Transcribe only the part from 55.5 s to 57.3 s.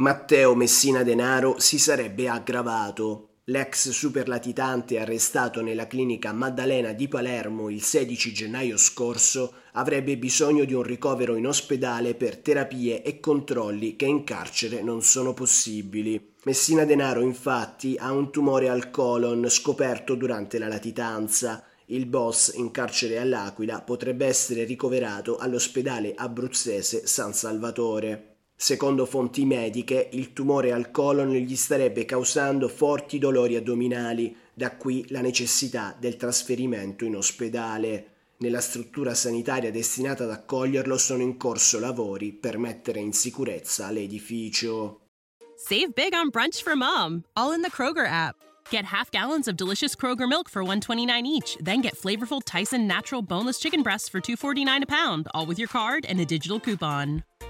your card and a digital coupon.